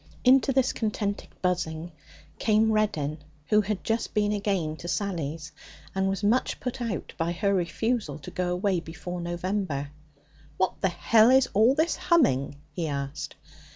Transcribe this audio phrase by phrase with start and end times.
[0.23, 1.91] Into this contented buzzing
[2.39, 3.19] came Reddin,
[3.49, 5.51] who had just been again to Sally's,
[5.93, 9.91] and was much put out by her refusal to go away before November.
[10.57, 13.35] 'What the h is all this humming?' he asked.